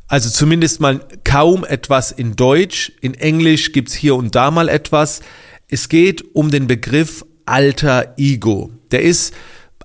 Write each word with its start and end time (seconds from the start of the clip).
Also 0.07 0.29
zumindest 0.29 0.81
mal 0.81 1.01
kaum 1.23 1.63
etwas 1.63 2.11
in 2.11 2.35
Deutsch. 2.35 2.91
In 3.01 3.13
Englisch 3.13 3.73
gibt's 3.73 3.93
hier 3.93 4.15
und 4.15 4.33
da 4.33 4.49
mal 4.51 4.69
etwas. 4.69 5.21
Es 5.67 5.87
geht 5.87 6.23
um 6.33 6.49
den 6.49 6.67
Begriff 6.67 7.23
alter 7.45 8.15
Ego. 8.17 8.71
Der 8.91 9.03
ist 9.03 9.33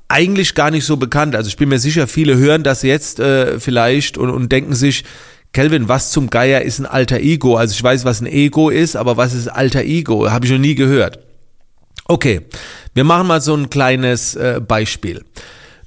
eigentlich 0.09 0.55
gar 0.55 0.71
nicht 0.71 0.85
so 0.85 0.97
bekannt. 0.97 1.35
Also 1.35 1.49
ich 1.49 1.57
bin 1.57 1.69
mir 1.69 1.79
sicher, 1.79 2.07
viele 2.07 2.37
hören 2.37 2.63
das 2.63 2.83
jetzt 2.83 3.21
äh, 3.21 3.59
vielleicht 3.59 4.19
und, 4.19 4.31
und 4.31 4.51
denken 4.53 4.75
sich, 4.75 5.05
Kelvin, 5.53 5.89
was 5.89 6.11
zum 6.11 6.29
Geier 6.29 6.63
ist 6.63 6.79
ein 6.79 6.87
alter 6.87 7.19
Ego? 7.19 7.57
Also 7.57 7.73
ich 7.73 7.83
weiß, 7.83 8.05
was 8.05 8.21
ein 8.21 8.27
Ego 8.27 8.69
ist, 8.69 8.95
aber 8.95 9.17
was 9.17 9.33
ist 9.33 9.49
alter 9.49 9.83
Ego? 9.83 10.31
Habe 10.31 10.45
ich 10.45 10.53
noch 10.53 10.59
nie 10.59 10.75
gehört. 10.75 11.19
Okay, 12.05 12.43
wir 12.95 13.05
machen 13.05 13.27
mal 13.27 13.41
so 13.41 13.55
ein 13.55 13.71
kleines 13.71 14.37
äh, 14.37 14.61
Beispiel. 14.61 15.25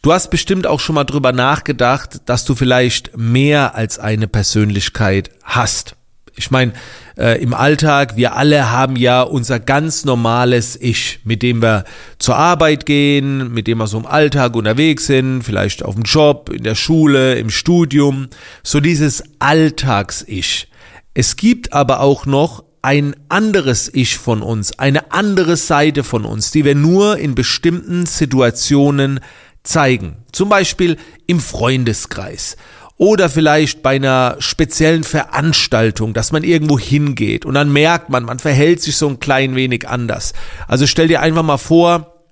Du 0.01 0.13
hast 0.13 0.29
bestimmt 0.31 0.65
auch 0.65 0.79
schon 0.79 0.95
mal 0.95 1.03
drüber 1.03 1.33
nachgedacht, 1.33 2.21
dass 2.25 2.45
du 2.45 2.55
vielleicht 2.55 3.17
mehr 3.17 3.75
als 3.75 3.99
eine 3.99 4.27
Persönlichkeit 4.27 5.29
hast. 5.43 5.95
Ich 6.35 6.52
meine, 6.52 6.73
äh, 7.19 7.41
im 7.41 7.53
Alltag, 7.53 8.15
wir 8.15 8.35
alle 8.35 8.71
haben 8.71 8.95
ja 8.95 9.21
unser 9.21 9.59
ganz 9.59 10.05
normales 10.05 10.77
Ich, 10.80 11.19
mit 11.25 11.43
dem 11.43 11.61
wir 11.61 11.83
zur 12.17 12.37
Arbeit 12.37 12.85
gehen, 12.85 13.53
mit 13.53 13.67
dem 13.67 13.80
wir 13.80 13.87
so 13.87 13.97
im 13.97 14.05
Alltag 14.05 14.55
unterwegs 14.55 15.05
sind, 15.05 15.43
vielleicht 15.43 15.83
auf 15.83 15.95
dem 15.95 16.03
Job, 16.03 16.49
in 16.49 16.63
der 16.63 16.75
Schule, 16.75 17.35
im 17.35 17.49
Studium, 17.49 18.27
so 18.63 18.79
dieses 18.79 19.23
Alltags-Ich. 19.39 20.69
Es 21.13 21.35
gibt 21.35 21.73
aber 21.73 21.99
auch 21.99 22.25
noch 22.25 22.63
ein 22.81 23.13
anderes 23.27 23.93
Ich 23.93 24.17
von 24.17 24.41
uns, 24.41 24.79
eine 24.79 25.11
andere 25.11 25.58
Seite 25.58 26.05
von 26.05 26.23
uns, 26.23 26.52
die 26.52 26.63
wir 26.63 26.75
nur 26.75 27.17
in 27.17 27.35
bestimmten 27.35 28.05
Situationen 28.05 29.19
zeigen. 29.63 30.15
Zum 30.31 30.47
Beispiel 30.47 30.95
im 31.27 31.41
Freundeskreis 31.41 32.55
oder 32.99 33.30
vielleicht 33.30 33.82
bei 33.82 33.95
einer 33.95 34.36
speziellen 34.39 35.05
Veranstaltung, 35.05 36.14
dass 36.14 36.33
man 36.33 36.43
irgendwo 36.43 36.77
hingeht 36.77 37.45
und 37.45 37.54
dann 37.54 37.71
merkt 37.71 38.10
man, 38.10 38.26
man 38.26 38.39
verhält 38.39 38.82
sich 38.82 38.98
so 38.98 39.08
ein 39.08 39.21
klein 39.21 39.55
wenig 39.55 39.87
anders. 39.87 40.33
Also 40.67 40.86
stell 40.86 41.08
dir 41.08 41.21
einfach 41.21 41.42
mal 41.42 41.58
vor, 41.58 42.26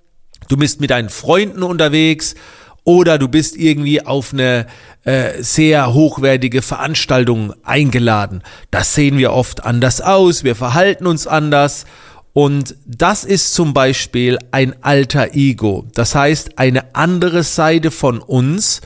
du 0.50 0.58
bist 0.58 0.82
mit 0.82 0.90
deinen 0.90 1.08
Freunden 1.08 1.64
unterwegs 1.64 2.36
oder 2.84 3.18
du 3.18 3.30
bist 3.30 3.56
irgendwie 3.56 4.06
auf 4.06 4.34
eine 4.34 4.68
äh, 5.06 5.42
sehr 5.42 5.94
hochwertige 5.94 6.62
Veranstaltung 6.62 7.54
eingeladen. 7.64 8.44
Das 8.70 8.94
sehen 8.94 9.18
wir 9.18 9.32
oft 9.32 9.64
anders 9.64 10.02
aus, 10.02 10.44
wir 10.44 10.56
verhalten 10.56 11.08
uns 11.08 11.28
anders 11.28 11.86
und 12.34 12.76
das 12.86 13.24
ist 13.24 13.54
zum 13.54 13.74
Beispiel 13.74 14.38
ein 14.52 14.76
alter 14.84 15.34
Ego. 15.34 15.86
Das 15.94 16.14
heißt, 16.14 16.60
eine 16.60 16.94
andere 16.94 17.44
Seite 17.44 17.90
von 17.90 18.20
uns 18.20 18.82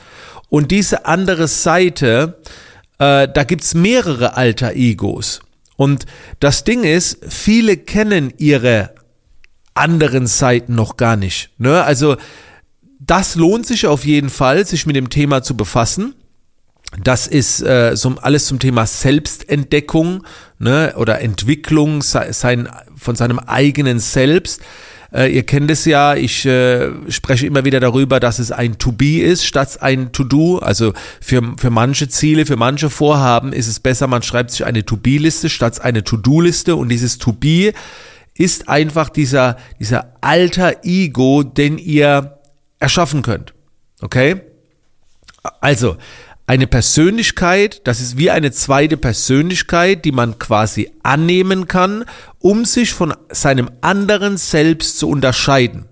und 0.52 0.70
diese 0.70 1.06
andere 1.06 1.48
Seite, 1.48 2.42
äh, 2.98 3.26
da 3.26 3.44
gibt's 3.44 3.72
mehrere 3.72 4.36
alter 4.36 4.74
Egos. 4.74 5.40
Und 5.76 6.04
das 6.40 6.62
Ding 6.64 6.84
ist, 6.84 7.20
viele 7.26 7.78
kennen 7.78 8.34
ihre 8.36 8.94
anderen 9.72 10.26
Seiten 10.26 10.74
noch 10.74 10.98
gar 10.98 11.16
nicht. 11.16 11.48
Ne? 11.56 11.82
Also 11.82 12.18
das 13.00 13.34
lohnt 13.34 13.64
sich 13.64 13.86
auf 13.86 14.04
jeden 14.04 14.28
Fall, 14.28 14.66
sich 14.66 14.84
mit 14.84 14.94
dem 14.94 15.08
Thema 15.08 15.42
zu 15.42 15.56
befassen. 15.56 16.16
Das 17.02 17.26
ist 17.26 17.62
äh, 17.62 17.96
so 17.96 18.16
alles 18.20 18.44
zum 18.44 18.58
Thema 18.58 18.84
Selbstentdeckung 18.84 20.22
ne, 20.58 20.92
oder 20.98 21.22
Entwicklung 21.22 22.02
sein, 22.02 22.68
von 22.94 23.16
seinem 23.16 23.38
eigenen 23.38 24.00
Selbst. 24.00 24.60
Äh, 25.12 25.34
ihr 25.34 25.44
kennt 25.44 25.70
es 25.70 25.84
ja, 25.84 26.14
ich 26.14 26.46
äh, 26.46 26.90
spreche 27.08 27.46
immer 27.46 27.64
wieder 27.64 27.80
darüber, 27.80 28.18
dass 28.20 28.38
es 28.38 28.50
ein 28.50 28.78
To-Be 28.78 29.20
ist 29.20 29.44
statt 29.44 29.82
ein 29.82 30.12
To-Do. 30.12 30.58
Also 30.58 30.92
für, 31.20 31.54
für 31.58 31.70
manche 31.70 32.08
Ziele, 32.08 32.46
für 32.46 32.56
manche 32.56 32.90
Vorhaben 32.90 33.52
ist 33.52 33.68
es 33.68 33.80
besser, 33.80 34.06
man 34.06 34.22
schreibt 34.22 34.50
sich 34.50 34.64
eine 34.64 34.84
To-Be-Liste 34.84 35.48
statt 35.48 35.80
eine 35.80 36.04
To-Do-Liste 36.04 36.76
und 36.76 36.88
dieses 36.88 37.18
To-Be 37.18 37.72
ist 38.34 38.68
einfach 38.68 39.10
dieser, 39.10 39.58
dieser 39.78 40.14
alter 40.20 40.84
Ego, 40.84 41.42
den 41.42 41.78
ihr 41.78 42.38
erschaffen 42.78 43.22
könnt. 43.22 43.52
Okay? 44.00 44.40
Also, 45.60 45.96
eine 46.52 46.66
Persönlichkeit, 46.66 47.80
das 47.84 48.02
ist 48.02 48.18
wie 48.18 48.30
eine 48.30 48.52
zweite 48.52 48.98
Persönlichkeit, 48.98 50.04
die 50.04 50.12
man 50.12 50.38
quasi 50.38 50.92
annehmen 51.02 51.66
kann, 51.66 52.04
um 52.40 52.66
sich 52.66 52.92
von 52.92 53.14
seinem 53.30 53.70
anderen 53.80 54.36
Selbst 54.36 54.98
zu 54.98 55.08
unterscheiden. 55.08 55.86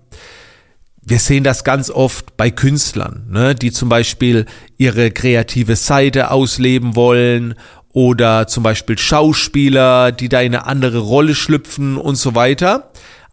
Wir 1.01 1.17
sehen 1.17 1.43
das 1.43 1.63
ganz 1.63 1.89
oft 1.89 2.37
bei 2.37 2.51
Künstlern, 2.51 3.25
ne, 3.31 3.55
die 3.55 3.71
zum 3.71 3.89
Beispiel 3.89 4.45
ihre 4.77 5.09
kreative 5.09 5.75
Seite 5.75 6.29
ausleben 6.29 6.95
wollen 6.95 7.55
oder 7.91 8.45
zum 8.45 8.61
Beispiel 8.61 8.99
Schauspieler, 8.99 10.11
die 10.11 10.29
da 10.29 10.41
in 10.41 10.53
eine 10.53 10.67
andere 10.67 10.99
Rolle 10.99 11.33
schlüpfen 11.33 11.97
und 11.97 12.17
so 12.17 12.35
weiter. 12.35 12.91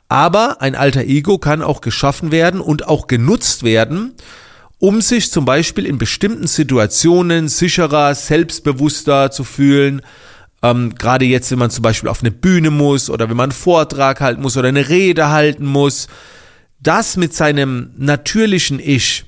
Aber 0.08 0.62
ein 0.62 0.74
alter 0.74 1.02
Ego 1.02 1.36
kann 1.36 1.60
auch 1.60 1.82
geschaffen 1.82 2.32
werden 2.32 2.62
und 2.62 2.88
auch 2.88 3.06
genutzt 3.06 3.64
werden, 3.64 4.14
um 4.78 5.00
sich 5.00 5.30
zum 5.30 5.44
Beispiel 5.44 5.86
in 5.86 5.98
bestimmten 5.98 6.46
Situationen 6.46 7.48
sicherer, 7.48 8.14
selbstbewusster 8.14 9.30
zu 9.30 9.44
fühlen. 9.44 10.02
Ähm, 10.62 10.94
Gerade 10.94 11.24
jetzt, 11.24 11.50
wenn 11.50 11.58
man 11.58 11.70
zum 11.70 11.82
Beispiel 11.82 12.08
auf 12.08 12.20
eine 12.20 12.30
Bühne 12.30 12.70
muss 12.70 13.10
oder 13.10 13.28
wenn 13.28 13.36
man 13.36 13.50
einen 13.50 13.58
Vortrag 13.58 14.20
halten 14.20 14.42
muss 14.42 14.56
oder 14.56 14.68
eine 14.68 14.88
Rede 14.88 15.30
halten 15.30 15.66
muss, 15.66 16.08
das 16.80 17.16
mit 17.16 17.34
seinem 17.34 17.90
natürlichen 17.96 18.78
Ich 18.78 19.24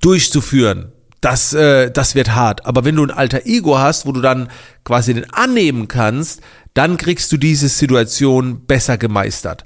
durchzuführen, 0.00 0.92
das, 1.20 1.52
äh, 1.52 1.90
das 1.90 2.14
wird 2.14 2.34
hart. 2.34 2.66
Aber 2.66 2.84
wenn 2.84 2.96
du 2.96 3.04
ein 3.04 3.10
alter 3.10 3.46
Ego 3.46 3.78
hast, 3.78 4.06
wo 4.06 4.12
du 4.12 4.20
dann 4.20 4.48
quasi 4.84 5.14
den 5.14 5.30
annehmen 5.32 5.88
kannst, 5.88 6.40
dann 6.74 6.96
kriegst 6.96 7.30
du 7.32 7.36
diese 7.36 7.68
Situation 7.68 8.66
besser 8.66 8.98
gemeistert. 8.98 9.64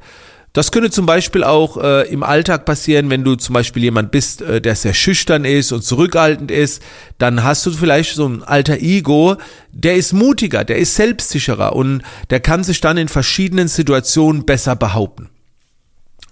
Das 0.53 0.73
könnte 0.73 0.91
zum 0.91 1.07
Beispiel 1.07 1.45
auch 1.45 1.77
äh, 1.77 2.09
im 2.09 2.23
Alltag 2.23 2.65
passieren, 2.65 3.11
wenn 3.11 3.23
du 3.23 3.37
zum 3.37 3.53
Beispiel 3.53 3.83
jemand 3.83 4.11
bist, 4.11 4.41
äh, 4.41 4.61
der 4.61 4.75
sehr 4.75 4.95
schüchtern 4.95 5.45
ist 5.45 5.73
und 5.73 5.83
zurückhaltend 5.83 6.51
ist, 6.51 6.83
dann 7.19 7.45
hast 7.45 7.67
du 7.67 7.71
vielleicht 7.71 8.15
so 8.15 8.27
ein 8.27 8.43
alter 8.43 8.79
Ego, 8.79 9.37
der 9.73 9.97
ist 9.97 10.13
mutiger, 10.13 10.65
der 10.65 10.79
ist 10.79 10.95
selbstsicherer 10.95 11.77
und 11.77 12.03
der 12.31 12.41
kann 12.41 12.65
sich 12.65 12.81
dann 12.81 12.97
in 12.97 13.09
verschiedenen 13.09 13.69
Situationen 13.69 14.47
besser 14.47 14.75
behaupten. 14.75 15.29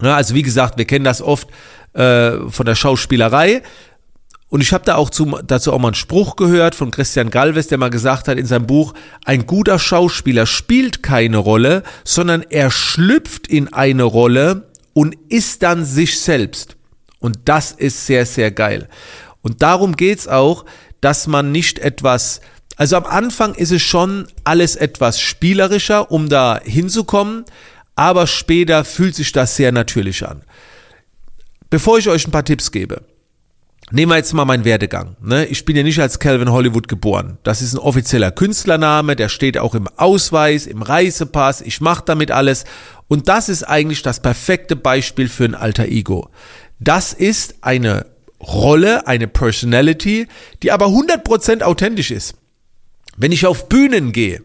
Ja, 0.01 0.17
also 0.17 0.35
wie 0.35 0.43
gesagt, 0.43 0.79
wir 0.79 0.87
kennen 0.87 1.05
das 1.05 1.23
oft 1.23 1.49
äh, 1.93 2.33
von 2.49 2.67
der 2.67 2.75
Schauspielerei. 2.75 3.63
Und 4.49 4.61
ich 4.61 4.73
habe 4.73 4.85
da 4.85 4.95
auch 4.95 5.11
zum, 5.11 5.37
dazu 5.45 5.73
auch 5.73 5.79
mal 5.79 5.89
einen 5.89 5.95
Spruch 5.95 6.37
gehört 6.37 6.75
von 6.77 6.93
Christian 6.93 7.31
Galvez, 7.31 7.67
der 7.67 7.79
mal 7.79 7.91
gesagt 7.91 8.29
hat 8.29 8.39
in 8.39 8.47
seinem 8.47 8.67
Buch, 8.67 8.95
ein 9.25 9.47
guter 9.47 9.79
Schauspieler 9.79 10.47
spielt 10.47 11.03
keine 11.03 11.39
Rolle, 11.39 11.83
sondern 12.05 12.43
er 12.43 12.71
schlüpft 12.71 13.49
in 13.49 13.73
eine 13.73 14.05
Rolle 14.05 14.69
und 14.93 15.17
ist 15.29 15.63
dann 15.63 15.85
sich 15.85 16.21
selbst. 16.21 16.77
Und 17.19 17.41
das 17.47 17.73
ist 17.73 18.07
sehr, 18.07 18.25
sehr 18.25 18.53
geil. 18.53 18.89
Und 19.43 19.63
darum 19.63 19.97
geht's 19.97 20.29
auch, 20.29 20.65
dass 21.01 21.27
man 21.27 21.51
nicht 21.51 21.81
etwas, 21.81 22.41
also 22.77 22.97
am 22.97 23.05
Anfang 23.05 23.55
ist 23.55 23.73
es 23.73 23.83
schon 23.83 24.29
alles 24.45 24.77
etwas 24.77 25.21
spielerischer, 25.21 26.11
um 26.13 26.29
da 26.29 26.61
hinzukommen, 26.63 27.45
aber 27.97 28.27
später 28.27 28.85
fühlt 28.85 29.17
sich 29.17 29.33
das 29.33 29.57
sehr 29.57 29.73
natürlich 29.73 30.27
an. 30.27 30.43
Bevor 31.69 31.99
ich 31.99 32.09
euch 32.09 32.29
ein 32.29 32.33
paar 32.33 32.45
Tipps 32.45 32.71
gebe, 32.71 33.03
Nehmen 33.93 34.11
wir 34.11 34.17
jetzt 34.17 34.33
mal 34.33 34.45
meinen 34.45 34.65
Werdegang. 34.65 35.17
Ne? 35.23 35.47
Ich 35.47 35.65
bin 35.65 35.77
ja 35.77 35.85
nicht 35.85 36.01
als 36.01 36.19
Calvin 36.19 36.51
Hollywood 36.51 36.89
geboren. 36.89 37.39
Das 37.45 37.63
ist 37.63 37.73
ein 37.73 37.79
offizieller 37.79 38.33
Künstlername, 38.33 39.15
der 39.15 39.29
steht 39.29 39.59
auch 39.59 39.77
im 39.77 39.87
Ausweis, 39.97 40.67
im 40.67 40.83
Reisepass. 40.83 41.61
Ich 41.61 41.81
mache 41.81 42.03
damit 42.05 42.33
alles. 42.33 42.65
Und 43.07 43.29
das 43.29 43.49
ist 43.49 43.63
eigentlich 43.63 44.03
das 44.03 44.21
perfekte 44.21 44.75
Beispiel 44.75 45.29
für 45.29 45.45
ein 45.45 45.55
alter 45.55 45.85
Ego. 45.87 46.31
Das 46.81 47.13
ist 47.13 47.59
eine 47.61 48.07
Rolle, 48.41 49.07
eine 49.07 49.29
Personality, 49.29 50.27
die 50.65 50.73
aber 50.73 50.87
100% 50.87 51.63
authentisch 51.63 52.11
ist. 52.11 52.35
Wenn 53.17 53.31
ich 53.31 53.47
auf 53.47 53.69
Bühnen 53.69 54.11
gehe 54.11 54.43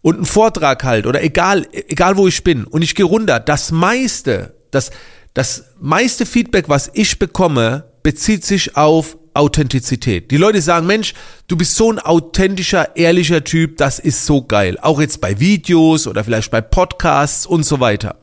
und 0.00 0.14
einen 0.14 0.24
Vortrag 0.26 0.84
halt 0.84 1.06
oder 1.06 1.24
egal, 1.24 1.66
egal 1.72 2.16
wo 2.16 2.28
ich 2.28 2.44
bin 2.44 2.64
und 2.64 2.82
ich 2.82 2.94
gehe 2.94 3.04
runter, 3.04 3.40
das 3.40 3.72
meiste, 3.72 4.54
das, 4.70 4.92
das 5.34 5.64
meiste 5.80 6.24
Feedback, 6.24 6.68
was 6.68 6.88
ich 6.94 7.18
bekomme, 7.18 7.87
bezieht 8.02 8.44
sich 8.44 8.76
auf 8.76 9.18
Authentizität. 9.34 10.30
Die 10.30 10.36
Leute 10.36 10.60
sagen, 10.60 10.86
Mensch, 10.86 11.14
du 11.46 11.56
bist 11.56 11.76
so 11.76 11.92
ein 11.92 11.98
authentischer, 11.98 12.96
ehrlicher 12.96 13.44
Typ, 13.44 13.76
das 13.76 13.98
ist 13.98 14.26
so 14.26 14.42
geil. 14.42 14.78
Auch 14.82 15.00
jetzt 15.00 15.20
bei 15.20 15.38
Videos 15.38 16.06
oder 16.06 16.24
vielleicht 16.24 16.50
bei 16.50 16.60
Podcasts 16.60 17.46
und 17.46 17.64
so 17.64 17.80
weiter. 17.80 18.16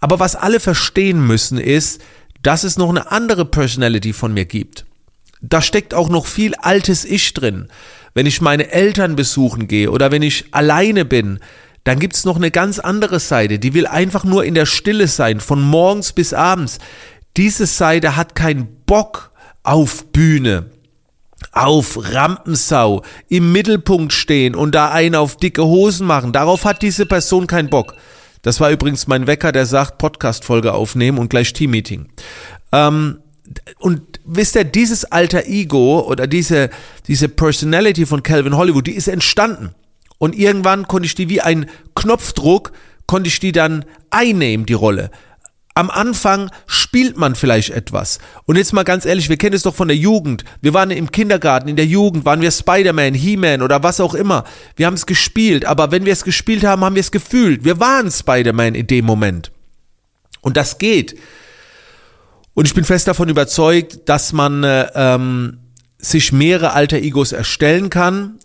Aber 0.00 0.18
was 0.18 0.36
alle 0.36 0.60
verstehen 0.60 1.26
müssen 1.26 1.58
ist, 1.58 2.02
dass 2.42 2.64
es 2.64 2.78
noch 2.78 2.90
eine 2.90 3.10
andere 3.10 3.44
Personality 3.44 4.12
von 4.12 4.32
mir 4.32 4.44
gibt. 4.44 4.86
Da 5.42 5.62
steckt 5.62 5.94
auch 5.94 6.08
noch 6.08 6.26
viel 6.26 6.54
altes 6.54 7.04
Ich 7.04 7.32
drin. 7.34 7.68
Wenn 8.12 8.26
ich 8.26 8.40
meine 8.40 8.72
Eltern 8.72 9.16
besuchen 9.16 9.68
gehe 9.68 9.90
oder 9.90 10.10
wenn 10.10 10.22
ich 10.22 10.46
alleine 10.52 11.04
bin, 11.04 11.38
dann 11.84 11.98
gibt's 11.98 12.24
noch 12.24 12.36
eine 12.36 12.50
ganz 12.50 12.78
andere 12.78 13.20
Seite, 13.20 13.58
die 13.58 13.72
will 13.72 13.86
einfach 13.86 14.24
nur 14.24 14.44
in 14.44 14.54
der 14.54 14.66
Stille 14.66 15.08
sein, 15.08 15.40
von 15.40 15.62
morgens 15.62 16.12
bis 16.12 16.34
abends. 16.34 16.78
Diese 17.36 17.66
Seite 17.66 18.16
hat 18.16 18.34
keinen 18.34 18.66
Bock 18.86 19.30
auf 19.62 20.06
Bühne, 20.06 20.70
auf 21.52 21.96
Rampensau, 22.12 23.02
im 23.28 23.52
Mittelpunkt 23.52 24.12
stehen 24.12 24.54
und 24.54 24.74
da 24.74 24.90
einen 24.90 25.14
auf 25.14 25.36
dicke 25.36 25.64
Hosen 25.64 26.06
machen. 26.06 26.32
Darauf 26.32 26.64
hat 26.64 26.82
diese 26.82 27.06
Person 27.06 27.46
keinen 27.46 27.70
Bock. 27.70 27.94
Das 28.42 28.58
war 28.58 28.70
übrigens 28.70 29.06
mein 29.06 29.26
Wecker, 29.26 29.52
der 29.52 29.66
sagt, 29.66 29.98
Podcast-Folge 29.98 30.72
aufnehmen 30.72 31.18
und 31.18 31.28
gleich 31.30 31.52
Team-Meeting. 31.52 32.08
Ähm, 32.72 33.20
und 33.78 34.20
wisst 34.24 34.56
ihr, 34.56 34.64
dieses 34.64 35.04
alter 35.04 35.46
Ego 35.46 36.00
oder 36.00 36.26
diese, 36.26 36.70
diese 37.06 37.28
Personality 37.28 38.06
von 38.06 38.22
Calvin 38.22 38.56
Hollywood, 38.56 38.86
die 38.86 38.94
ist 38.94 39.08
entstanden. 39.08 39.70
Und 40.18 40.34
irgendwann 40.36 40.88
konnte 40.88 41.06
ich 41.06 41.14
die 41.14 41.28
wie 41.28 41.40
ein 41.40 41.66
Knopfdruck, 41.94 42.72
konnte 43.06 43.28
ich 43.28 43.40
die 43.40 43.52
dann 43.52 43.84
einnehmen, 44.10 44.66
die 44.66 44.74
Rolle 44.74 45.10
am 45.74 45.88
Anfang 45.88 46.50
spielt 46.66 47.16
man 47.16 47.34
vielleicht 47.34 47.70
etwas. 47.70 48.18
Und 48.44 48.56
jetzt 48.56 48.72
mal 48.72 48.82
ganz 48.82 49.04
ehrlich, 49.04 49.28
wir 49.28 49.36
kennen 49.36 49.54
es 49.54 49.62
doch 49.62 49.74
von 49.74 49.88
der 49.88 49.96
Jugend. 49.96 50.44
Wir 50.60 50.74
waren 50.74 50.90
im 50.90 51.12
Kindergarten, 51.12 51.68
in 51.68 51.76
der 51.76 51.86
Jugend 51.86 52.24
waren 52.24 52.40
wir 52.40 52.50
Spider-Man, 52.50 53.14
He-Man 53.14 53.62
oder 53.62 53.82
was 53.82 54.00
auch 54.00 54.14
immer. 54.14 54.44
Wir 54.76 54.86
haben 54.86 54.94
es 54.94 55.06
gespielt, 55.06 55.64
aber 55.64 55.92
wenn 55.92 56.04
wir 56.04 56.12
es 56.12 56.24
gespielt 56.24 56.64
haben, 56.64 56.84
haben 56.84 56.96
wir 56.96 57.00
es 57.00 57.12
gefühlt. 57.12 57.64
Wir 57.64 57.78
waren 57.78 58.10
Spider-Man 58.10 58.74
in 58.74 58.88
dem 58.88 59.04
Moment. 59.04 59.52
Und 60.40 60.56
das 60.56 60.78
geht. 60.78 61.16
Und 62.54 62.66
ich 62.66 62.74
bin 62.74 62.84
fest 62.84 63.06
davon 63.06 63.28
überzeugt, 63.28 64.08
dass 64.08 64.32
man 64.32 64.64
äh, 64.64 64.90
ähm, 64.94 65.59
sich 66.02 66.32
mehrere 66.32 66.72
alter 66.72 66.98
Egos 66.98 67.32
erstellen 67.32 67.90
kann. 67.90 68.38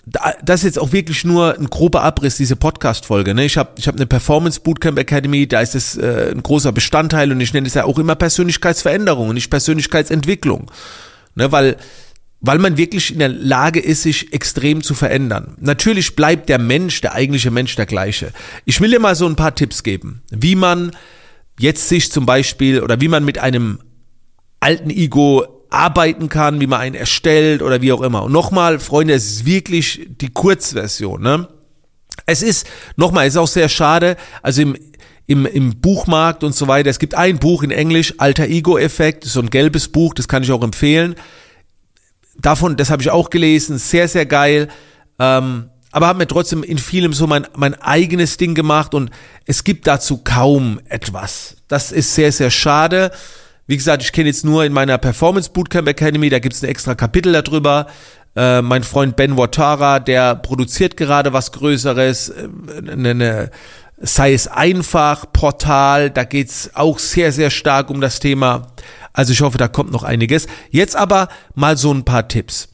Das 0.43 0.61
ist 0.61 0.65
jetzt 0.65 0.79
auch 0.79 0.91
wirklich 0.91 1.23
nur 1.23 1.57
ein 1.57 1.69
grober 1.69 2.03
Abriss, 2.03 2.37
diese 2.37 2.55
Podcast-Folge. 2.55 3.33
Ne? 3.33 3.45
Ich 3.45 3.57
habe 3.57 3.71
ich 3.77 3.87
hab 3.87 3.95
eine 3.95 4.05
Performance 4.05 4.59
Bootcamp 4.59 4.99
Academy, 4.99 5.47
da 5.47 5.61
ist 5.61 5.75
es 5.75 5.97
äh, 5.97 6.31
ein 6.31 6.43
großer 6.43 6.71
Bestandteil 6.71 7.31
und 7.31 7.39
ich 7.39 7.53
nenne 7.53 7.67
es 7.67 7.73
ja 7.73 7.85
auch 7.85 7.97
immer 7.97 8.15
Persönlichkeitsveränderung 8.15 9.29
und 9.29 9.35
nicht 9.35 9.49
Persönlichkeitsentwicklung. 9.49 10.69
Ne? 11.35 11.51
Weil, 11.51 11.77
weil 12.41 12.59
man 12.59 12.77
wirklich 12.77 13.13
in 13.13 13.19
der 13.19 13.29
Lage 13.29 13.79
ist, 13.79 14.03
sich 14.03 14.33
extrem 14.33 14.83
zu 14.83 14.93
verändern. 14.93 15.55
Natürlich 15.59 16.15
bleibt 16.15 16.49
der 16.49 16.59
Mensch, 16.59 17.01
der 17.01 17.13
eigentliche 17.13 17.51
Mensch 17.51 17.75
der 17.75 17.85
gleiche. 17.85 18.31
Ich 18.65 18.81
will 18.81 18.91
dir 18.91 18.99
mal 18.99 19.15
so 19.15 19.27
ein 19.27 19.37
paar 19.37 19.55
Tipps 19.55 19.83
geben, 19.83 20.21
wie 20.29 20.55
man 20.55 20.91
jetzt 21.57 21.87
sich 21.87 22.11
zum 22.11 22.25
Beispiel 22.25 22.81
oder 22.81 22.99
wie 22.99 23.07
man 23.07 23.23
mit 23.23 23.39
einem 23.39 23.79
alten 24.59 24.89
Ego 24.89 25.54
arbeiten 25.75 26.29
kann, 26.29 26.61
wie 26.61 26.67
man 26.67 26.79
einen 26.79 26.95
erstellt 26.95 27.61
oder 27.61 27.81
wie 27.81 27.91
auch 27.91 28.01
immer. 28.01 28.23
Und 28.23 28.31
nochmal, 28.31 28.79
Freunde, 28.79 29.13
es 29.13 29.25
ist 29.25 29.45
wirklich 29.45 30.07
die 30.21 30.29
Kurzversion. 30.29 31.21
Ne? 31.21 31.47
Es 32.25 32.41
ist, 32.41 32.65
nochmal, 32.95 33.27
es 33.27 33.33
ist 33.33 33.39
auch 33.39 33.47
sehr 33.47 33.69
schade, 33.69 34.15
also 34.41 34.61
im, 34.61 34.77
im, 35.27 35.45
im 35.45 35.81
Buchmarkt 35.81 36.43
und 36.43 36.55
so 36.55 36.67
weiter, 36.67 36.89
es 36.89 36.99
gibt 36.99 37.15
ein 37.15 37.39
Buch 37.39 37.61
in 37.61 37.71
Englisch, 37.71 38.15
Alter 38.19 38.47
Ego-Effekt, 38.47 39.25
so 39.25 39.41
ein 39.41 39.49
gelbes 39.49 39.89
Buch, 39.89 40.13
das 40.13 40.27
kann 40.27 40.43
ich 40.43 40.51
auch 40.51 40.63
empfehlen. 40.63 41.15
Davon, 42.37 42.77
das 42.77 42.89
habe 42.89 43.01
ich 43.01 43.09
auch 43.09 43.29
gelesen, 43.29 43.77
sehr, 43.77 44.07
sehr 44.07 44.25
geil. 44.25 44.69
Ähm, 45.19 45.69
aber 45.91 46.07
habe 46.07 46.19
mir 46.19 46.27
trotzdem 46.27 46.63
in 46.63 46.77
vielem 46.77 47.13
so 47.13 47.25
mein, 47.25 47.47
mein 47.55 47.73
eigenes 47.75 48.37
Ding 48.37 48.53
gemacht 48.53 48.93
und 48.93 49.11
es 49.45 49.63
gibt 49.63 49.87
dazu 49.87 50.17
kaum 50.23 50.79
etwas. 50.89 51.55
Das 51.69 51.93
ist 51.93 52.15
sehr, 52.15 52.33
sehr 52.33 52.51
schade. 52.51 53.11
Wie 53.67 53.77
gesagt, 53.77 54.03
ich 54.03 54.11
kenne 54.11 54.29
jetzt 54.29 54.45
nur 54.45 54.63
in 54.63 54.73
meiner 54.73 54.97
Performance 54.97 55.49
Bootcamp 55.49 55.87
Academy, 55.87 56.29
da 56.29 56.39
gibt 56.39 56.55
es 56.55 56.63
ein 56.63 56.69
extra 56.69 56.93
Kapitel 56.93 57.33
darüber. 57.33 57.87
Äh, 58.35 58.61
mein 58.61 58.83
Freund 58.83 59.15
Ben 59.15 59.37
Watara, 59.37 59.99
der 59.99 60.35
produziert 60.35 60.97
gerade 60.97 61.33
was 61.33 61.51
Größeres, 61.51 62.29
äh, 62.29 62.47
eine, 62.91 63.15
ne, 63.15 63.51
sei 63.97 64.33
es 64.33 64.47
einfach, 64.47 65.31
Portal, 65.31 66.11
da 66.11 66.25
geht's 66.25 66.71
auch 66.73 66.99
sehr, 66.99 67.31
sehr 67.31 67.49
stark 67.49 67.89
um 67.89 68.01
das 68.01 68.19
Thema. 68.19 68.67
Also 69.13 69.31
ich 69.33 69.41
hoffe, 69.41 69.57
da 69.57 69.67
kommt 69.67 69.91
noch 69.91 70.03
einiges. 70.03 70.47
Jetzt 70.69 70.95
aber 70.95 71.29
mal 71.55 71.77
so 71.77 71.93
ein 71.93 72.03
paar 72.03 72.27
Tipps. 72.27 72.69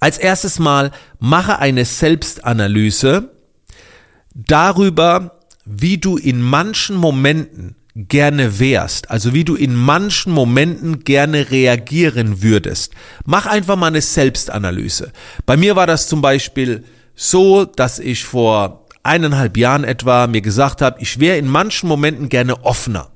Als 0.00 0.18
erstes 0.18 0.58
mal 0.58 0.90
mache 1.20 1.58
eine 1.58 1.84
Selbstanalyse 1.84 3.30
darüber, 4.34 5.40
wie 5.64 5.98
du 5.98 6.18
in 6.18 6.42
manchen 6.42 6.96
Momenten 6.96 7.76
gerne 7.96 8.58
wärst, 8.58 9.10
also 9.10 9.32
wie 9.32 9.44
du 9.44 9.54
in 9.54 9.74
manchen 9.74 10.30
Momenten 10.30 11.02
gerne 11.02 11.50
reagieren 11.50 12.42
würdest. 12.42 12.92
Mach 13.24 13.46
einfach 13.46 13.76
mal 13.76 13.86
eine 13.86 14.02
Selbstanalyse. 14.02 15.12
Bei 15.46 15.56
mir 15.56 15.76
war 15.76 15.86
das 15.86 16.06
zum 16.06 16.20
Beispiel 16.20 16.84
so, 17.14 17.64
dass 17.64 17.98
ich 17.98 18.24
vor 18.24 18.86
eineinhalb 19.02 19.56
Jahren 19.56 19.84
etwa 19.84 20.26
mir 20.26 20.42
gesagt 20.42 20.82
habe, 20.82 21.00
ich 21.00 21.20
wäre 21.20 21.38
in 21.38 21.48
manchen 21.48 21.88
Momenten 21.88 22.28
gerne 22.28 22.64
offener. 22.64 23.08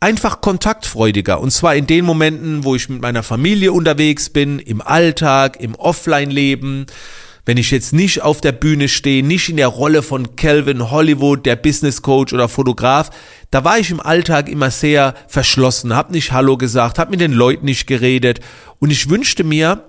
Einfach 0.00 0.42
kontaktfreudiger. 0.42 1.40
Und 1.40 1.52
zwar 1.52 1.74
in 1.74 1.86
den 1.86 2.04
Momenten, 2.04 2.64
wo 2.64 2.74
ich 2.74 2.90
mit 2.90 3.00
meiner 3.00 3.22
Familie 3.22 3.72
unterwegs 3.72 4.28
bin, 4.28 4.58
im 4.58 4.82
Alltag, 4.82 5.58
im 5.60 5.74
Offline-Leben, 5.74 6.86
wenn 7.44 7.56
ich 7.56 7.70
jetzt 7.70 7.92
nicht 7.92 8.22
auf 8.22 8.40
der 8.40 8.52
Bühne 8.52 8.88
stehe, 8.88 9.24
nicht 9.24 9.48
in 9.48 9.56
der 9.56 9.68
Rolle 9.68 10.02
von 10.02 10.36
Calvin 10.36 10.90
Hollywood, 10.90 11.44
der 11.44 11.56
Business 11.56 12.02
Coach 12.02 12.32
oder 12.32 12.48
Fotograf, 12.48 13.10
da 13.50 13.64
war 13.64 13.78
ich 13.78 13.90
im 13.90 14.00
Alltag 14.00 14.48
immer 14.48 14.70
sehr 14.70 15.14
verschlossen, 15.26 15.94
hab 15.94 16.10
nicht 16.10 16.32
Hallo 16.32 16.56
gesagt, 16.56 16.98
hab 16.98 17.10
mit 17.10 17.20
den 17.20 17.32
Leuten 17.32 17.64
nicht 17.64 17.86
geredet 17.86 18.40
und 18.78 18.90
ich 18.90 19.08
wünschte 19.10 19.44
mir, 19.44 19.84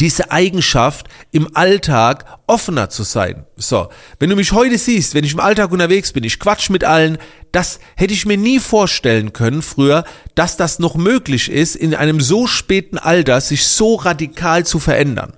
diese 0.00 0.30
Eigenschaft 0.30 1.08
im 1.30 1.54
Alltag 1.54 2.24
offener 2.46 2.88
zu 2.88 3.02
sein. 3.02 3.44
So, 3.56 3.90
wenn 4.18 4.30
du 4.30 4.36
mich 4.36 4.52
heute 4.52 4.78
siehst, 4.78 5.14
wenn 5.14 5.24
ich 5.24 5.34
im 5.34 5.40
Alltag 5.40 5.70
unterwegs 5.72 6.12
bin, 6.12 6.24
ich 6.24 6.40
quatsch 6.40 6.70
mit 6.70 6.84
allen, 6.84 7.18
das 7.52 7.78
hätte 7.94 8.14
ich 8.14 8.26
mir 8.26 8.38
nie 8.38 8.58
vorstellen 8.58 9.32
können 9.32 9.62
früher, 9.62 10.04
dass 10.34 10.56
das 10.56 10.78
noch 10.78 10.96
möglich 10.96 11.50
ist, 11.50 11.76
in 11.76 11.94
einem 11.94 12.20
so 12.20 12.46
späten 12.46 12.98
Alter 12.98 13.40
sich 13.40 13.66
so 13.66 13.94
radikal 13.96 14.64
zu 14.64 14.78
verändern. 14.78 15.34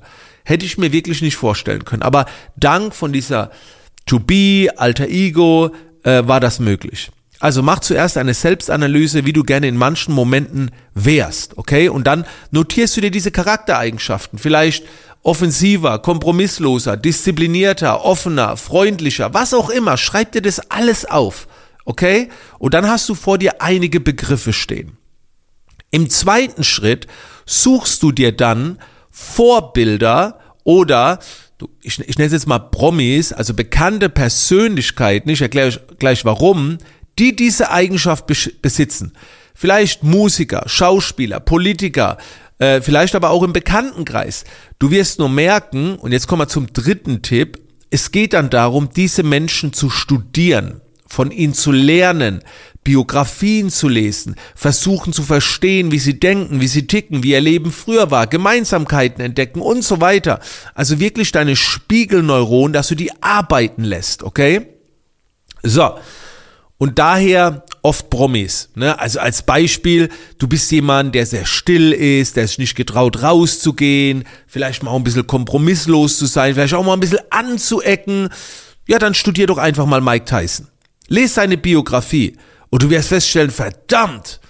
Hätte 0.47 0.65
ich 0.65 0.79
mir 0.79 0.93
wirklich 0.93 1.23
nicht 1.23 1.37
vorstellen 1.37 1.85
können. 1.85 2.03
Aber 2.03 2.27
dank 2.57 2.95
von 2.95 3.13
dieser 3.13 3.51
To 4.07 4.21
Be, 4.21 4.69
Alter 4.77 5.09
Ego, 5.09 5.71
äh, 6.05 6.23
war 6.27 6.41
das 6.41 6.61
möglich. 6.61 7.11
Also 7.39 7.63
mach 7.63 7.81
zuerst 7.81 8.17
eine 8.17 8.33
Selbstanalyse, 8.33 9.27
wie 9.27 9.33
du 9.33 9.43
gerne 9.43 9.69
in 9.69 9.77
manchen 9.77 10.15
Momenten 10.15 10.71
wärst, 10.95 11.59
okay? 11.59 11.91
Und 11.91 12.07
dann 12.07 12.25
notierst 12.51 12.97
du 12.97 13.03
dir 13.03 13.11
diese 13.11 13.31
Charaktereigenschaften. 13.31 14.39
Vielleicht 14.39 14.87
offensiver, 15.23 15.99
kompromissloser, 15.99 16.97
disziplinierter, 16.97 18.05
offener, 18.05 18.57
freundlicher, 18.57 19.35
was 19.35 19.53
auch 19.53 19.69
immer. 19.69 19.97
Schreib 19.97 20.33
dir 20.33 20.41
das 20.41 20.71
alles 20.71 21.05
auf, 21.05 21.47
Okay? 21.87 22.29
Und 22.59 22.75
dann 22.75 22.87
hast 22.87 23.09
du 23.09 23.15
vor 23.15 23.39
dir 23.39 23.63
einige 23.63 24.01
Begriffe 24.01 24.53
stehen. 24.53 24.99
Im 25.91 26.11
zweiten 26.11 26.65
Schritt 26.65 27.07
suchst 27.47 28.03
du 28.03 28.13
dir 28.13 28.33
dann 28.33 28.79
Vorbilder 29.19 30.39
oder 30.63 31.21
ich, 31.81 31.99
ich 32.01 32.19
nenne 32.19 32.27
es 32.27 32.33
jetzt 32.33 32.47
mal 32.47 32.59
Promis, 32.59 33.33
also 33.33 33.55
bekannte 33.55 34.11
Persönlichkeiten, 34.11 35.31
ich 35.31 35.41
erkläre 35.41 35.69
euch 35.69 35.81
gleich 35.99 36.27
warum, 36.27 36.77
die 37.19 37.35
diese 37.35 37.71
Eigenschaft 37.71 38.27
besitzen. 38.61 39.13
Vielleicht 39.55 40.03
Musiker, 40.03 40.65
Schauspieler, 40.67 41.41
Politiker, 41.41 42.19
äh, 42.59 42.83
vielleicht 42.83 43.15
aber 43.15 43.31
auch 43.31 43.43
im 43.43 43.55
Bekanntenkreis. 43.55 44.45
Du 44.79 44.91
wirst 44.91 45.19
nur 45.19 45.31
merken, 45.31 45.95
und 45.97 46.13
jetzt 46.13 46.27
kommen 46.27 46.43
wir 46.43 46.49
zum 46.49 46.71
dritten 46.75 47.23
Tipp, 47.23 47.59
es 47.89 48.13
geht 48.13 48.35
dann 48.35 48.51
darum, 48.51 48.91
diese 48.95 49.23
Menschen 49.23 49.73
zu 49.73 49.89
studieren, 49.89 50.83
von 51.07 51.31
ihnen 51.31 51.55
zu 51.55 51.73
lernen, 51.73 52.43
Biografien 52.87 53.69
zu 53.69 53.89
lesen, 53.89 54.37
versuchen 54.55 55.13
zu 55.13 55.25
verstehen, 55.25 55.91
wie 55.91 55.99
sie 55.99 56.21
denken, 56.21 56.61
wie 56.61 56.69
sie 56.69 56.87
ticken, 56.87 57.25
wie 57.25 57.33
ihr 57.33 57.41
Leben 57.41 57.73
früher 57.73 58.13
war, 58.13 58.29
Gemeinsamkeiten 58.29 59.25
entdecken 59.25 59.61
und 59.61 59.83
so 59.83 60.01
weiter. 60.01 60.39
Also 60.73 61.01
wirklich 61.01 61.33
deine 61.33 61.57
Spiegelneuronen, 61.57 62.73
dass 62.73 62.87
du 62.87 62.95
die 62.95 63.11
arbeiten 63.21 63.83
lässt, 63.83 64.23
okay? 64.23 64.69
So. 65.65 65.99
Und 66.79 67.01
daher 67.01 67.65
oft 67.83 68.09
Promis. 68.09 68.69
Ne? 68.77 68.97
Also 69.01 69.19
als 69.19 69.43
Beispiel, 69.43 70.09
du 70.39 70.47
bist 70.47 70.71
jemand, 70.71 71.13
der 71.17 71.27
sehr 71.27 71.45
still 71.45 71.91
ist, 71.91 72.37
der 72.37 72.47
sich 72.47 72.59
nicht 72.59 72.77
getraut 72.77 73.21
rauszugehen, 73.21 74.23
vielleicht 74.47 74.85
mal 74.85 74.93
auch 74.93 74.97
ein 74.97 75.05
bisschen 75.05 75.27
kompromisslos 75.27 76.19
zu 76.19 76.27
sein, 76.27 76.55
vielleicht 76.55 76.75
auch 76.75 76.85
mal 76.85 76.93
ein 76.93 77.01
bisschen 77.01 77.19
anzuecken. 77.31 78.29
Ja, 78.87 79.01
dann 79.01 79.15
studier 79.15 79.49
doch 79.49 79.59
einfach 79.59 79.87
mal 79.87 80.01
Mike 80.01 80.27
Tyson. 80.27 80.69
Lies 81.09 81.35
seine 81.35 81.57
Biografie 81.57 82.37
und 82.71 82.83
du 82.83 82.91
wirst 82.91 83.09
feststellen, 83.09 83.51
verdammt, 83.51 84.41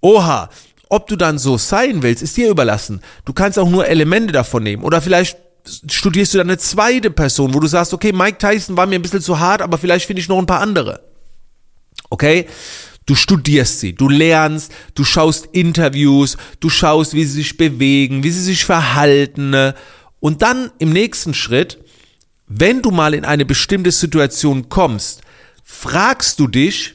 oha, 0.00 0.48
ob 0.88 1.06
du 1.08 1.16
dann 1.16 1.38
so 1.38 1.58
sein 1.58 2.02
willst, 2.02 2.22
ist 2.22 2.36
dir 2.36 2.50
überlassen. 2.50 3.02
Du 3.24 3.32
kannst 3.32 3.58
auch 3.58 3.68
nur 3.68 3.86
Elemente 3.86 4.32
davon 4.32 4.62
nehmen. 4.62 4.82
Oder 4.82 5.02
vielleicht 5.02 5.36
studierst 5.90 6.32
du 6.32 6.38
dann 6.38 6.48
eine 6.48 6.58
zweite 6.58 7.10
Person, 7.10 7.52
wo 7.52 7.60
du 7.60 7.66
sagst, 7.66 7.92
okay, 7.92 8.12
Mike 8.12 8.38
Tyson 8.38 8.76
war 8.76 8.86
mir 8.86 8.98
ein 8.98 9.02
bisschen 9.02 9.20
zu 9.20 9.38
hart, 9.38 9.60
aber 9.60 9.76
vielleicht 9.76 10.06
finde 10.06 10.22
ich 10.22 10.28
noch 10.28 10.38
ein 10.38 10.46
paar 10.46 10.60
andere. 10.60 11.00
Okay? 12.10 12.46
Du 13.04 13.14
studierst 13.14 13.80
sie, 13.80 13.94
du 13.94 14.08
lernst, 14.08 14.72
du 14.94 15.04
schaust 15.04 15.48
Interviews, 15.52 16.36
du 16.60 16.68
schaust, 16.68 17.14
wie 17.14 17.24
sie 17.24 17.42
sich 17.42 17.56
bewegen, 17.56 18.22
wie 18.22 18.30
sie 18.30 18.42
sich 18.42 18.64
verhalten. 18.64 19.50
Ne? 19.50 19.74
Und 20.20 20.42
dann 20.42 20.70
im 20.78 20.90
nächsten 20.90 21.32
Schritt, 21.32 21.78
wenn 22.46 22.82
du 22.82 22.90
mal 22.90 23.14
in 23.14 23.24
eine 23.24 23.44
bestimmte 23.44 23.92
Situation 23.92 24.68
kommst, 24.68 25.22
fragst 25.64 26.38
du 26.38 26.48
dich, 26.48 26.94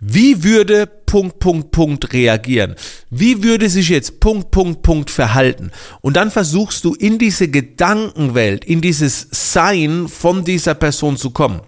wie 0.00 0.42
würde 0.42 0.86
Punkt, 0.86 1.38
Punkt, 1.40 1.70
Punkt 1.72 2.12
reagieren? 2.14 2.74
Wie 3.10 3.42
würde 3.42 3.68
sich 3.68 3.90
jetzt 3.90 4.18
Punkt, 4.18 4.50
Punkt, 4.50 4.82
Punkt 4.82 5.10
verhalten? 5.10 5.70
Und 6.00 6.16
dann 6.16 6.30
versuchst 6.30 6.84
du 6.84 6.94
in 6.94 7.18
diese 7.18 7.48
Gedankenwelt, 7.48 8.64
in 8.64 8.80
dieses 8.80 9.28
Sein 9.30 10.08
von 10.08 10.44
dieser 10.44 10.74
Person 10.74 11.18
zu 11.18 11.30
kommen. 11.30 11.60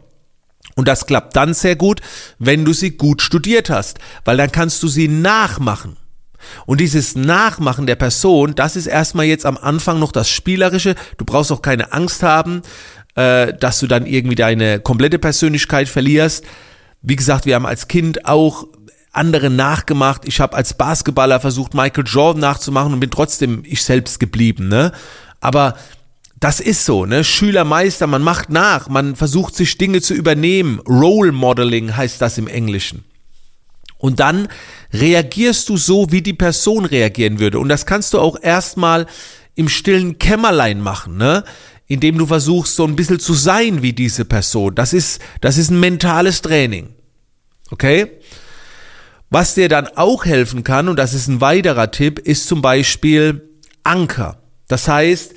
Und 0.74 0.88
das 0.88 1.06
klappt 1.06 1.36
dann 1.36 1.52
sehr 1.52 1.76
gut, 1.76 2.00
wenn 2.38 2.64
du 2.64 2.72
sie 2.72 2.92
gut 2.92 3.20
studiert 3.20 3.68
hast, 3.68 3.98
weil 4.24 4.38
dann 4.38 4.50
kannst 4.50 4.82
du 4.82 4.88
sie 4.88 5.08
nachmachen. 5.08 5.98
Und 6.64 6.80
dieses 6.80 7.14
Nachmachen 7.14 7.86
der 7.86 7.96
Person, 7.96 8.54
das 8.54 8.76
ist 8.76 8.86
erstmal 8.86 9.26
jetzt 9.26 9.46
am 9.46 9.58
Anfang 9.58 9.98
noch 9.98 10.12
das 10.12 10.30
Spielerische. 10.30 10.94
Du 11.18 11.24
brauchst 11.24 11.52
auch 11.52 11.62
keine 11.62 11.92
Angst 11.92 12.22
haben, 12.22 12.62
äh, 13.14 13.52
dass 13.52 13.80
du 13.80 13.86
dann 13.86 14.06
irgendwie 14.06 14.34
deine 14.34 14.80
komplette 14.80 15.18
Persönlichkeit 15.18 15.88
verlierst. 15.88 16.44
Wie 17.02 17.16
gesagt, 17.16 17.46
wir 17.46 17.56
haben 17.56 17.66
als 17.66 17.88
Kind 17.88 18.26
auch 18.26 18.66
andere 19.12 19.50
nachgemacht. 19.50 20.22
Ich 20.24 20.40
habe 20.40 20.56
als 20.56 20.74
Basketballer 20.74 21.40
versucht, 21.40 21.74
Michael 21.74 22.04
Jordan 22.06 22.40
nachzumachen 22.40 22.94
und 22.94 23.00
bin 23.00 23.10
trotzdem 23.10 23.62
ich 23.66 23.82
selbst 23.82 24.20
geblieben. 24.20 24.68
Ne? 24.68 24.92
Aber 25.40 25.74
das 26.40 26.58
ist 26.58 26.84
so, 26.84 27.06
ne? 27.06 27.22
Schülermeister, 27.22 28.08
man 28.08 28.22
macht 28.22 28.50
nach, 28.50 28.88
man 28.88 29.14
versucht 29.14 29.54
sich 29.54 29.78
Dinge 29.78 30.00
zu 30.00 30.12
übernehmen. 30.14 30.80
Role 30.80 31.30
Modeling 31.30 31.96
heißt 31.96 32.20
das 32.20 32.36
im 32.36 32.48
Englischen. 32.48 33.04
Und 33.98 34.18
dann 34.18 34.48
reagierst 34.92 35.68
du 35.68 35.76
so, 35.76 36.10
wie 36.10 36.22
die 36.22 36.32
Person 36.32 36.84
reagieren 36.84 37.38
würde. 37.38 37.60
Und 37.60 37.68
das 37.68 37.86
kannst 37.86 38.12
du 38.12 38.18
auch 38.18 38.36
erstmal 38.42 39.06
im 39.54 39.68
stillen 39.68 40.18
Kämmerlein 40.18 40.80
machen, 40.80 41.16
ne? 41.16 41.44
Indem 41.92 42.16
du 42.16 42.26
versuchst, 42.26 42.74
so 42.74 42.86
ein 42.86 42.96
bisschen 42.96 43.20
zu 43.20 43.34
sein 43.34 43.82
wie 43.82 43.92
diese 43.92 44.24
Person. 44.24 44.74
Das 44.74 44.94
ist, 44.94 45.20
das 45.42 45.58
ist 45.58 45.70
ein 45.70 45.78
mentales 45.78 46.40
Training. 46.40 46.94
Okay? 47.70 48.12
Was 49.28 49.54
dir 49.54 49.68
dann 49.68 49.88
auch 49.88 50.24
helfen 50.24 50.64
kann, 50.64 50.88
und 50.88 50.98
das 50.98 51.12
ist 51.12 51.28
ein 51.28 51.42
weiterer 51.42 51.90
Tipp, 51.90 52.18
ist 52.18 52.46
zum 52.46 52.62
Beispiel 52.62 53.48
Anker. 53.82 54.38
Das 54.68 54.88
heißt, 54.88 55.34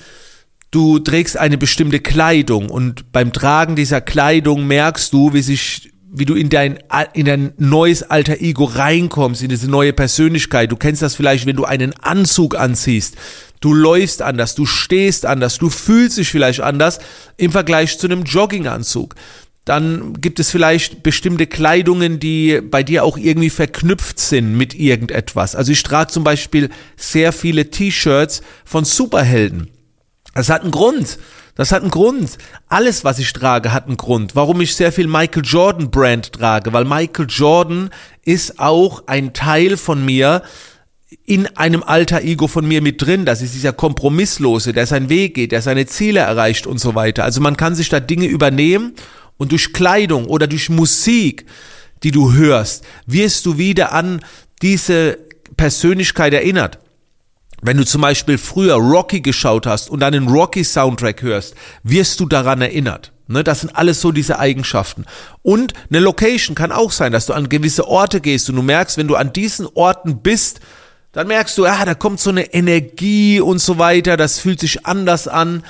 du 0.71 0.99
trägst 0.99 1.37
eine 1.37 1.57
bestimmte 1.57 1.99
Kleidung 1.99 2.69
und 2.69 3.11
beim 3.11 3.33
Tragen 3.33 3.75
dieser 3.75 3.99
Kleidung 3.99 4.65
merkst 4.65 5.11
du, 5.11 5.33
wie 5.33 5.41
sich 5.41 5.91
wie 6.17 6.25
du 6.25 6.35
in 6.35 6.49
dein, 6.49 6.79
in 7.11 7.25
dein 7.25 7.51
neues 7.57 8.03
alter 8.03 8.39
Ego 8.39 8.63
reinkommst, 8.63 9.43
in 9.43 9.49
diese 9.49 9.69
neue 9.69 9.91
Persönlichkeit. 9.91 10.71
Du 10.71 10.77
kennst 10.77 11.01
das 11.01 11.15
vielleicht, 11.15 11.45
wenn 11.45 11.57
du 11.57 11.65
einen 11.65 11.93
Anzug 11.99 12.55
anziehst. 12.55 13.17
Du 13.65 13.73
läufst 13.73 14.21
anders, 14.21 14.53
du 14.53 14.67
stehst 14.67 15.25
anders, 15.25 15.57
du 15.57 15.71
fühlst 15.71 16.19
dich 16.19 16.29
vielleicht 16.29 16.61
anders 16.61 16.99
im 17.35 17.51
Vergleich 17.51 17.97
zu 17.97 18.05
einem 18.05 18.21
Jogginganzug. 18.21 19.15
Dann 19.65 20.21
gibt 20.21 20.39
es 20.39 20.51
vielleicht 20.51 21.01
bestimmte 21.01 21.47
Kleidungen, 21.47 22.19
die 22.19 22.61
bei 22.61 22.83
dir 22.83 23.03
auch 23.03 23.17
irgendwie 23.17 23.49
verknüpft 23.49 24.19
sind 24.19 24.55
mit 24.55 24.75
irgendetwas. 24.75 25.55
Also 25.55 25.71
ich 25.71 25.81
trage 25.81 26.11
zum 26.11 26.23
Beispiel 26.23 26.69
sehr 26.95 27.33
viele 27.33 27.71
T-Shirts 27.71 28.43
von 28.65 28.85
Superhelden. 28.85 29.71
Das 30.35 30.49
hat 30.49 30.61
einen 30.61 30.69
Grund. 30.69 31.17
Das 31.55 31.71
hat 31.71 31.81
einen 31.81 31.89
Grund. 31.89 32.37
Alles, 32.67 33.03
was 33.03 33.17
ich 33.17 33.33
trage, 33.33 33.73
hat 33.73 33.87
einen 33.87 33.97
Grund. 33.97 34.35
Warum 34.35 34.61
ich 34.61 34.75
sehr 34.75 34.91
viel 34.91 35.07
Michael 35.07 35.43
Jordan 35.43 35.89
Brand 35.89 36.33
trage, 36.33 36.71
weil 36.71 36.85
Michael 36.85 37.25
Jordan 37.27 37.89
ist 38.25 38.59
auch 38.59 39.07
ein 39.07 39.33
Teil 39.33 39.75
von 39.75 40.05
mir, 40.05 40.43
in 41.25 41.47
einem 41.55 41.83
alter 41.83 42.21
Ego 42.21 42.47
von 42.47 42.67
mir 42.67 42.81
mit 42.81 43.01
drin. 43.01 43.25
Das 43.25 43.41
ist 43.41 43.53
dieser 43.53 43.73
Kompromisslose, 43.73 44.73
der 44.73 44.87
seinen 44.87 45.09
Weg 45.09 45.35
geht, 45.35 45.51
der 45.51 45.61
seine 45.61 45.85
Ziele 45.85 46.21
erreicht 46.21 46.67
und 46.67 46.79
so 46.79 46.95
weiter. 46.95 47.23
Also 47.23 47.41
man 47.41 47.57
kann 47.57 47.75
sich 47.75 47.89
da 47.89 47.99
Dinge 47.99 48.25
übernehmen 48.25 48.93
und 49.37 49.51
durch 49.51 49.73
Kleidung 49.73 50.25
oder 50.25 50.47
durch 50.47 50.69
Musik, 50.69 51.45
die 52.03 52.11
du 52.11 52.33
hörst, 52.33 52.83
wirst 53.05 53.45
du 53.45 53.57
wieder 53.57 53.91
an 53.91 54.21
diese 54.61 55.17
Persönlichkeit 55.57 56.33
erinnert. 56.33 56.79
Wenn 57.61 57.77
du 57.77 57.85
zum 57.85 58.01
Beispiel 58.01 58.37
früher 58.37 58.75
Rocky 58.75 59.21
geschaut 59.21 59.65
hast 59.65 59.89
und 59.89 60.01
den 60.01 60.27
Rocky-Soundtrack 60.27 61.21
hörst, 61.21 61.55
wirst 61.83 62.19
du 62.19 62.25
daran 62.25 62.61
erinnert. 62.61 63.11
Ne, 63.27 63.43
das 63.43 63.61
sind 63.61 63.75
alles 63.75 64.01
so 64.01 64.11
diese 64.11 64.37
Eigenschaften. 64.37 65.05
Und 65.41 65.73
eine 65.89 65.99
Location 65.99 66.53
kann 66.53 66.71
auch 66.71 66.91
sein, 66.91 67.11
dass 67.11 67.25
du 67.25 67.33
an 67.33 67.49
gewisse 67.49 67.87
Orte 67.87 68.21
gehst 68.21 68.49
und 68.49 68.55
du 68.55 68.61
merkst, 68.61 68.97
wenn 68.97 69.07
du 69.07 69.15
an 69.15 69.33
diesen 69.33 69.67
Orten 69.73 70.19
bist, 70.21 70.59
dann 71.15 71.27
merkst 71.27 71.57
du, 71.57 71.65
ah, 71.65 71.85
da 71.85 71.95
kommt 71.95 72.19
so 72.19 72.29
eine 72.29 72.53
Energie 72.53 73.39
und 73.39 73.59
so 73.59 73.77
weiter, 73.77 74.17
das 74.17 74.37
fühlt 74.39 74.59
sich 74.59 74.85
anders 74.85 75.29
an. 75.29 75.63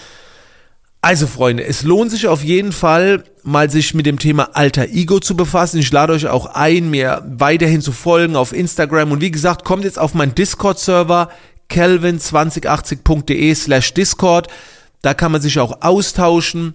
Also 1.01 1.27
Freunde, 1.27 1.63
es 1.63 1.83
lohnt 1.83 2.09
sich 2.09 2.27
auf 2.27 2.43
jeden 2.43 2.71
Fall, 2.71 3.23
mal 3.43 3.69
sich 3.69 3.93
mit 3.93 4.07
dem 4.07 4.17
Thema 4.17 4.49
Alter 4.53 4.87
Ego 4.87 5.19
zu 5.19 5.37
befassen. 5.37 5.77
Ich 5.77 5.91
lade 5.91 6.13
euch 6.13 6.25
auch 6.25 6.47
ein, 6.47 6.89
mir 6.89 7.21
weiterhin 7.27 7.81
zu 7.81 7.91
folgen 7.91 8.35
auf 8.35 8.53
Instagram. 8.53 9.11
Und 9.11 9.21
wie 9.21 9.29
gesagt, 9.29 9.65
kommt 9.65 9.83
jetzt 9.83 9.99
auf 9.99 10.15
meinen 10.15 10.33
Discord-Server 10.33 11.29
kelvin2080.de 11.69 13.53
slash 13.53 13.93
Discord. 13.93 14.47
Da 15.03 15.13
kann 15.13 15.31
man 15.31 15.43
sich 15.43 15.59
auch 15.59 15.83
austauschen. 15.83 16.73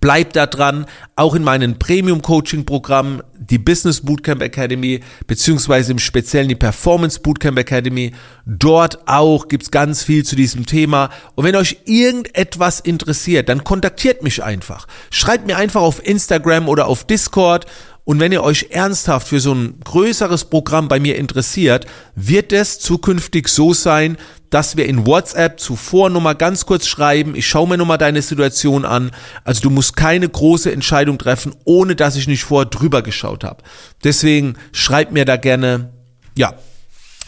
Bleibt 0.00 0.36
da 0.36 0.46
dran, 0.46 0.86
auch 1.16 1.34
in 1.34 1.44
meinen 1.44 1.78
Premium-Coaching-Programmen, 1.78 3.22
die 3.38 3.58
Business 3.58 4.00
Bootcamp 4.00 4.42
Academy, 4.42 5.00
beziehungsweise 5.26 5.92
im 5.92 5.98
Speziellen 5.98 6.48
die 6.48 6.56
Performance 6.56 7.20
Bootcamp 7.20 7.58
Academy. 7.58 8.12
Dort 8.46 9.06
auch 9.06 9.48
gibt's 9.48 9.70
ganz 9.70 10.02
viel 10.02 10.24
zu 10.24 10.34
diesem 10.34 10.66
Thema. 10.66 11.10
Und 11.34 11.44
wenn 11.44 11.56
euch 11.56 11.78
irgendetwas 11.84 12.80
interessiert, 12.80 13.48
dann 13.48 13.64
kontaktiert 13.64 14.22
mich 14.22 14.42
einfach. 14.42 14.86
Schreibt 15.10 15.46
mir 15.46 15.56
einfach 15.56 15.82
auf 15.82 16.04
Instagram 16.04 16.68
oder 16.68 16.86
auf 16.86 17.04
Discord 17.04 17.66
und 18.04 18.18
wenn 18.18 18.32
ihr 18.32 18.42
euch 18.42 18.68
ernsthaft 18.70 19.28
für 19.28 19.38
so 19.38 19.54
ein 19.54 19.78
größeres 19.84 20.46
Programm 20.46 20.88
bei 20.88 20.98
mir 20.98 21.16
interessiert, 21.16 21.86
wird 22.16 22.52
es 22.52 22.80
zukünftig 22.80 23.48
so 23.48 23.72
sein, 23.72 24.16
dass 24.52 24.76
wir 24.76 24.84
in 24.86 25.06
WhatsApp 25.06 25.58
zuvor 25.58 26.10
nochmal 26.10 26.34
ganz 26.34 26.66
kurz 26.66 26.86
schreiben, 26.86 27.34
ich 27.34 27.48
schaue 27.48 27.66
mir 27.66 27.78
nochmal 27.78 27.96
deine 27.96 28.20
Situation 28.20 28.84
an. 28.84 29.10
Also 29.44 29.62
du 29.62 29.70
musst 29.70 29.96
keine 29.96 30.28
große 30.28 30.70
Entscheidung 30.70 31.16
treffen, 31.16 31.54
ohne 31.64 31.96
dass 31.96 32.16
ich 32.16 32.28
nicht 32.28 32.44
vorher 32.44 32.68
drüber 32.68 33.00
geschaut 33.00 33.44
habe. 33.44 33.62
Deswegen 34.04 34.56
schreibt 34.72 35.10
mir 35.10 35.24
da 35.24 35.36
gerne, 35.36 35.90
ja. 36.36 36.52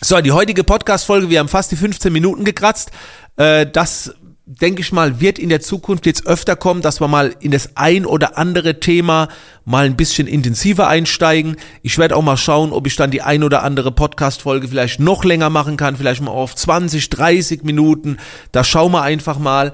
So, 0.03 0.21
die 0.21 0.33
heutige 0.33 0.65
Podcast-Folge, 0.65 1.31
wir 1.31 1.39
haben 1.39 1.49
fast 1.49 1.73
die 1.73 1.77
15 1.77 2.13
Minuten 2.13 2.45
gekratzt. 2.45 2.91
Äh, 3.37 3.67
das 3.67 4.15
denke 4.47 4.83
ich 4.83 4.93
mal, 4.93 5.21
wird 5.21 5.39
in 5.39 5.49
der 5.49 5.61
Zukunft 5.61 6.05
jetzt 6.05 6.27
öfter 6.27 6.55
kommen, 6.55 6.83
dass 6.83 7.01
wir 7.01 7.09
mal 7.09 7.35
in 7.41 7.51
das 7.51 7.77
ein 7.77 8.05
oder 8.05 8.37
andere 8.37 8.79
Thema 8.79 9.29
mal 9.65 9.87
ein 9.87 9.97
bisschen 9.97 10.27
intensiver 10.27 10.87
einsteigen. 10.87 11.57
Ich 11.83 11.97
werde 11.97 12.15
auch 12.15 12.23
mal 12.23 12.37
schauen, 12.37 12.73
ob 12.73 12.87
ich 12.87 12.97
dann 12.97 13.11
die 13.11 13.23
ein 13.23 13.43
oder 13.43 13.63
andere 13.63 13.91
Podcast-Folge 13.91 14.69
vielleicht 14.69 15.01
noch 15.01 15.25
länger 15.25 15.49
machen 15.49 15.79
kann, 15.79 15.97
vielleicht 15.97 16.21
mal 16.21 16.31
auf 16.31 16.55
20, 16.55 17.09
30 17.09 17.65
Minuten. 17.65 18.19
Da 18.53 18.65
schauen 18.65 18.93
wir 18.93 19.03
einfach 19.03 19.39
mal. 19.39 19.73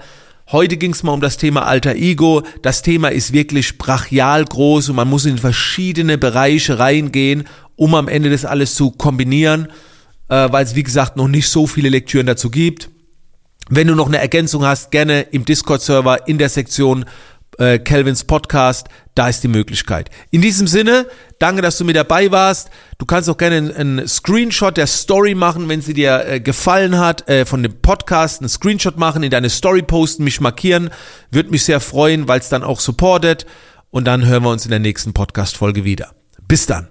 Heute 0.53 0.77
ging 0.77 0.93
es 0.93 1.03
mal 1.03 1.13
um 1.13 1.21
das 1.21 1.37
Thema 1.37 1.67
Alter 1.67 1.97
Ego. 1.97 2.43
Das 2.63 2.83
Thema 2.83 3.09
ist 3.09 3.33
wirklich 3.33 3.77
brachial 3.77 4.45
groß 4.45 4.91
und 4.91 4.97
man 4.97 5.09
muss 5.09 5.27
in 5.27 5.39
verschiedene 5.39 6.17
Bereiche 6.17 6.79
reingehen, 6.79 7.45
um 7.75 7.97
am 7.97 8.07
Ende 8.07 8.31
das 8.31 8.45
alles 8.45 8.77
zu 8.77 8.93
kombinieren, 8.93 9.67
äh, 10.29 10.51
weil 10.53 10.65
es 10.65 10.77
wie 10.77 10.83
gesagt 10.85 11.17
noch 11.17 11.29
nicht 11.29 11.49
so 11.49 11.67
viele 11.67 11.89
Lektüren 11.89 12.27
dazu 12.27 12.51
gibt. 12.51 12.89
Wenn 13.73 13.87
du 13.87 13.95
noch 13.95 14.09
eine 14.09 14.19
Ergänzung 14.19 14.65
hast, 14.65 14.91
gerne 14.91 15.23
im 15.31 15.45
Discord-Server 15.45 16.27
in 16.27 16.39
der 16.39 16.49
Sektion 16.49 17.05
äh, 17.59 17.79
Calvins 17.79 18.25
Podcast, 18.25 18.89
da 19.15 19.29
ist 19.29 19.45
die 19.45 19.49
Möglichkeit. 19.49 20.11
In 20.33 20.43
diesem 20.43 20.67
Sinne, 20.67 21.07
danke, 21.39 21.63
dass 21.63 21.79
du 21.79 21.85
mit 21.85 21.95
dabei 21.95 22.33
warst. 22.33 22.69
Du 22.99 23.07
kannst 23.07 23.31
auch 23.31 23.37
gerne 23.37 23.73
einen, 23.77 24.09
Screenshot 24.09 24.77
der 24.77 24.89
Story 24.89 25.37
machen, 25.37 25.69
wenn 25.69 25.83
sie 25.83 25.95
dir 25.95 26.27
äh, 26.27 26.41
gefallen 26.41 26.99
hat, 26.99 27.29
äh, 27.29 27.45
von 27.45 27.63
dem 27.63 27.81
Podcast, 27.81 28.41
einen 28.41 28.49
Screenshot 28.49 28.99
machen, 28.99 29.23
in 29.23 29.31
deine 29.31 29.51
Story 29.51 29.83
posten, 29.83 30.25
mich 30.25 30.41
markieren. 30.41 30.91
Würde 31.31 31.51
mich 31.51 31.63
sehr 31.63 31.79
freuen, 31.79 32.27
weil 32.27 32.41
es 32.41 32.49
dann 32.49 32.65
auch 32.65 32.81
supportet. 32.81 33.47
Und 33.91 34.05
dann 34.07 34.27
hören 34.27 34.43
wir 34.43 34.51
uns 34.51 34.65
in 34.65 34.71
der 34.71 34.81
nächsten 34.81 35.13
Podcast-Folge 35.13 35.85
wieder. 35.85 36.13
Bis 36.49 36.67
dann. 36.67 36.89